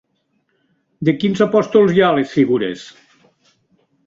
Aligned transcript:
De 1.09 1.13
quins 1.23 1.43
apòstols 1.47 1.93
hi 1.99 2.03
ha 2.07 2.09
les 2.21 2.35
figures? 2.39 2.89